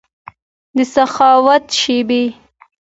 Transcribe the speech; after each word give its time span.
دسخاوت 0.77 1.65
شیبې 1.79 2.23